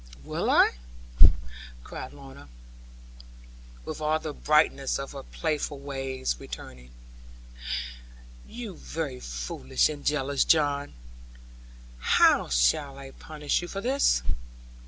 'Will 0.23 0.49
I?' 0.49 0.71
cried 1.83 2.11
Lorna, 2.11 2.49
with 3.85 4.01
all 4.01 4.17
the 4.17 4.33
brightness 4.33 4.97
of 4.97 5.11
her 5.11 5.21
playful 5.21 5.77
ways 5.77 6.37
returning: 6.39 6.89
'you 8.47 8.77
very 8.77 9.19
foolish 9.19 9.89
and 9.89 10.03
jealous 10.03 10.43
John, 10.43 10.95
how 11.99 12.47
shall 12.49 12.97
I 12.97 13.11
punish 13.11 13.61
you 13.61 13.67
for 13.67 13.79
this? 13.81 14.23